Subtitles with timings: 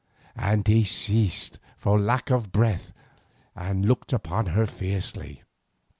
[0.35, 2.91] And he ceased for lack of breath,
[3.55, 5.43] and looked upon her fiercely.